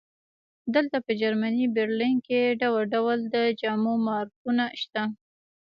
[0.75, 5.03] دلته په جرمني برلین کې ډول ډول د جامو مارکونه شته